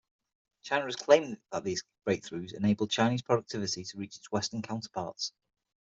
[0.63, 5.31] China has claimed that these breakthroughs enabled Chinese productivity to reach its western counterparts.